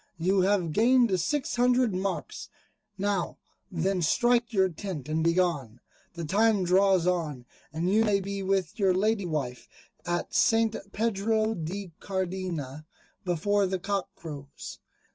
[0.17, 2.49] you have gained six hundred marks.
[2.97, 3.37] Now
[3.71, 5.79] then strike your tent and be gone.
[6.15, 9.67] The time draws on, and you may be with your Lady Wife
[10.03, 10.75] at St.
[10.91, 12.83] Pedro de Cardena,
[13.25, 14.79] before the cock crows."